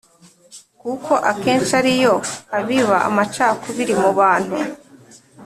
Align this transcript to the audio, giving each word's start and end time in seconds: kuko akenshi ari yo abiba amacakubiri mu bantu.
kuko 0.81 1.11
akenshi 1.31 1.71
ari 1.81 1.93
yo 2.03 2.13
abiba 2.57 2.97
amacakubiri 3.09 3.93
mu 4.01 4.11
bantu. 4.19 4.57